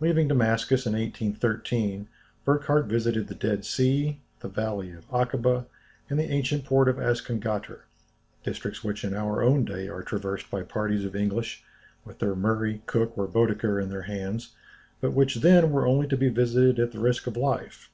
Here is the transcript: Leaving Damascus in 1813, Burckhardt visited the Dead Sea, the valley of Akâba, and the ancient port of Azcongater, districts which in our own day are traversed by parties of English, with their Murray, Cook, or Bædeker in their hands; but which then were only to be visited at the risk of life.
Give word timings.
Leaving 0.00 0.26
Damascus 0.26 0.86
in 0.86 0.94
1813, 0.94 2.08
Burckhardt 2.46 2.86
visited 2.86 3.28
the 3.28 3.34
Dead 3.34 3.62
Sea, 3.66 4.18
the 4.38 4.48
valley 4.48 4.90
of 4.92 5.06
Akâba, 5.10 5.66
and 6.08 6.18
the 6.18 6.30
ancient 6.30 6.64
port 6.64 6.88
of 6.88 6.96
Azcongater, 6.98 7.80
districts 8.42 8.82
which 8.82 9.04
in 9.04 9.12
our 9.12 9.42
own 9.42 9.66
day 9.66 9.86
are 9.86 10.02
traversed 10.02 10.50
by 10.50 10.62
parties 10.62 11.04
of 11.04 11.14
English, 11.14 11.62
with 12.06 12.20
their 12.20 12.34
Murray, 12.34 12.80
Cook, 12.86 13.18
or 13.18 13.28
Bædeker 13.28 13.82
in 13.82 13.90
their 13.90 14.04
hands; 14.08 14.54
but 15.02 15.12
which 15.12 15.34
then 15.42 15.70
were 15.70 15.86
only 15.86 16.08
to 16.08 16.16
be 16.16 16.30
visited 16.30 16.78
at 16.78 16.92
the 16.92 16.98
risk 17.00 17.26
of 17.26 17.36
life. 17.36 17.90